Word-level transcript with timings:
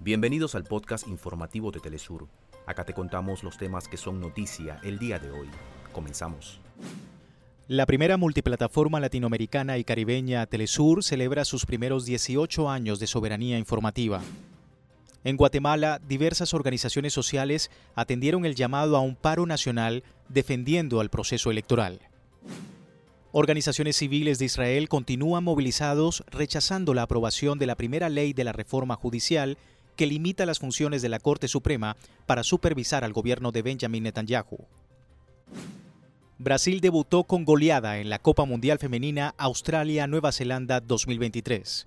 Bienvenidos 0.00 0.54
al 0.54 0.64
podcast 0.64 1.08
informativo 1.08 1.70
de 1.70 1.80
Telesur. 1.80 2.26
Acá 2.66 2.84
te 2.84 2.92
contamos 2.92 3.42
los 3.42 3.56
temas 3.56 3.88
que 3.88 3.96
son 3.96 4.20
noticia 4.20 4.80
el 4.82 4.98
día 4.98 5.18
de 5.18 5.30
hoy. 5.30 5.48
Comenzamos. 5.92 6.60
La 7.68 7.86
primera 7.86 8.16
multiplataforma 8.16 9.00
latinoamericana 9.00 9.78
y 9.78 9.84
caribeña 9.84 10.44
Telesur 10.46 11.02
celebra 11.02 11.44
sus 11.44 11.64
primeros 11.64 12.04
18 12.04 12.68
años 12.68 12.98
de 12.98 13.06
soberanía 13.06 13.56
informativa. 13.56 14.20
En 15.22 15.36
Guatemala, 15.36 16.00
diversas 16.06 16.52
organizaciones 16.52 17.14
sociales 17.14 17.70
atendieron 17.94 18.44
el 18.44 18.54
llamado 18.54 18.96
a 18.96 19.00
un 19.00 19.16
paro 19.16 19.46
nacional 19.46 20.02
defendiendo 20.28 21.00
al 21.00 21.08
proceso 21.08 21.50
electoral. 21.50 22.00
Organizaciones 23.36 23.96
civiles 23.96 24.38
de 24.38 24.44
Israel 24.44 24.88
continúan 24.88 25.42
movilizados 25.42 26.22
rechazando 26.30 26.94
la 26.94 27.02
aprobación 27.02 27.58
de 27.58 27.66
la 27.66 27.74
primera 27.74 28.08
ley 28.08 28.32
de 28.32 28.44
la 28.44 28.52
reforma 28.52 28.94
judicial 28.96 29.56
que 29.96 30.06
limita 30.06 30.46
las 30.46 30.58
funciones 30.58 31.02
de 31.02 31.08
la 31.08 31.18
Corte 31.18 31.48
Suprema 31.48 31.96
para 32.26 32.42
supervisar 32.42 33.04
al 33.04 33.12
gobierno 33.12 33.52
de 33.52 33.62
Benjamin 33.62 34.02
Netanyahu. 34.04 34.66
Brasil 36.38 36.80
debutó 36.80 37.24
con 37.24 37.44
goleada 37.44 37.98
en 37.98 38.10
la 38.10 38.18
Copa 38.18 38.44
Mundial 38.44 38.78
Femenina 38.78 39.34
Australia-Nueva 39.38 40.32
Zelanda 40.32 40.80
2023. 40.80 41.86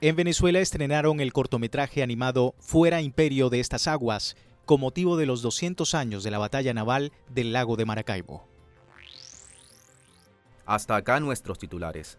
En 0.00 0.16
Venezuela 0.16 0.60
estrenaron 0.60 1.20
el 1.20 1.32
cortometraje 1.32 2.02
animado 2.02 2.54
Fuera 2.58 3.02
Imperio 3.02 3.50
de 3.50 3.60
estas 3.60 3.86
aguas, 3.86 4.36
con 4.64 4.80
motivo 4.80 5.16
de 5.16 5.26
los 5.26 5.42
200 5.42 5.94
años 5.94 6.24
de 6.24 6.30
la 6.30 6.38
batalla 6.38 6.74
naval 6.74 7.12
del 7.28 7.52
lago 7.52 7.76
de 7.76 7.84
Maracaibo. 7.84 8.46
Hasta 10.66 10.96
acá 10.96 11.20
nuestros 11.20 11.58
titulares. 11.58 12.18